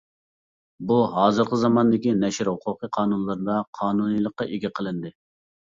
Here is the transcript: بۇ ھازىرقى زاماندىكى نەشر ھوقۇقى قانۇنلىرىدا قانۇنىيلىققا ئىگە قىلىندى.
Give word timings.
بۇ 0.91 0.95
ھازىرقى 1.15 1.59
زاماندىكى 1.65 2.15
نەشر 2.23 2.51
ھوقۇقى 2.53 2.91
قانۇنلىرىدا 2.99 3.61
قانۇنىيلىققا 3.83 4.51
ئىگە 4.53 4.77
قىلىندى. 4.77 5.17